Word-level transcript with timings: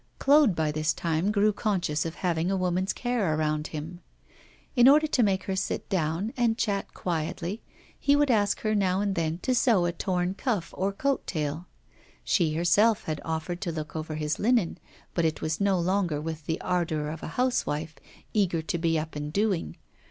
Claude 0.17 0.55
by 0.55 0.71
this 0.71 0.93
time 0.95 1.31
grew 1.31 1.53
conscious 1.53 2.07
of 2.07 2.15
having 2.15 2.49
a 2.49 2.57
woman's 2.57 2.91
care 2.91 3.35
around 3.37 3.67
him. 3.67 3.99
In 4.75 4.87
order 4.87 5.05
to 5.05 5.21
make 5.21 5.43
her 5.43 5.55
sit 5.55 5.87
down 5.89 6.33
and 6.35 6.57
chat 6.57 6.91
quietly, 6.95 7.61
he 7.99 8.15
would 8.15 8.31
ask 8.31 8.61
her 8.61 8.73
now 8.73 8.99
and 8.99 9.13
then 9.13 9.37
to 9.43 9.53
sew 9.53 9.85
a 9.85 9.91
torn 9.91 10.33
cuff 10.33 10.73
or 10.75 10.91
coat 10.91 11.27
tail. 11.27 11.67
She 12.23 12.55
herself 12.55 13.03
had 13.03 13.21
offered 13.23 13.61
to 13.61 13.71
look 13.71 13.95
over 13.95 14.15
his 14.15 14.39
linen; 14.39 14.79
but 15.13 15.23
it 15.23 15.39
was 15.39 15.61
no 15.61 15.79
longer 15.79 16.19
with 16.19 16.47
the 16.47 16.59
ardour 16.61 17.09
of 17.09 17.21
a 17.21 17.27
housewife, 17.37 17.93
eager 18.33 18.63
to 18.63 18.79
be 18.79 18.97
up 18.97 19.15
and 19.15 19.31
doing. 19.31 19.77